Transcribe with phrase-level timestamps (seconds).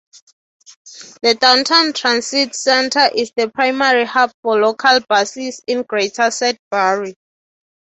[1.21, 7.13] The Downtown Transit Centre is the primary hub for local buses in Greater Sudbury.